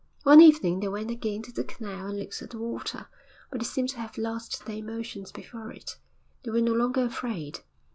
One 0.23 0.41
evening 0.41 0.79
they 0.79 0.87
went 0.87 1.11
again 1.11 1.43
to 1.43 1.51
the 1.51 1.63
canal 1.63 2.07
and 2.07 2.17
looked 2.17 2.41
at 2.41 2.49
the 2.49 2.57
water, 2.57 3.05
but 3.51 3.59
they 3.59 3.65
seemed 3.65 3.89
to 3.89 3.99
have 3.99 4.17
lost 4.17 4.65
their 4.65 4.77
emotions 4.77 5.31
before 5.31 5.69
it. 5.71 5.99
They 6.41 6.49
were 6.49 6.59
no 6.61 6.73
longer 6.73 7.05
afraid. 7.05 7.59